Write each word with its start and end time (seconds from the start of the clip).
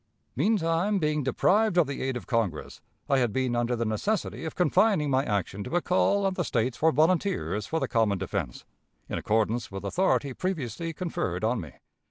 Meantime, 0.35 0.97
being 0.97 1.21
deprived 1.21 1.77
of 1.77 1.85
the 1.85 2.01
aid 2.01 2.17
of 2.17 2.25
Congress, 2.25 2.81
I 3.07 3.19
had 3.19 3.31
been 3.31 3.55
under 3.55 3.75
the 3.75 3.85
necessity 3.85 4.45
of 4.45 4.55
confining 4.55 5.11
my 5.11 5.23
action 5.23 5.63
to 5.65 5.75
a 5.75 5.81
call 5.83 6.25
on 6.25 6.33
the 6.33 6.43
States 6.43 6.75
for 6.75 6.91
volunteers 6.91 7.67
for 7.67 7.79
the 7.79 7.87
common 7.87 8.17
defense, 8.17 8.65
in 9.07 9.19
accordance 9.19 9.69
with 9.71 9.83
authority 9.85 10.33
previously 10.33 10.91
conferred 10.91 11.43
on 11.43 11.61
me. 11.61 11.73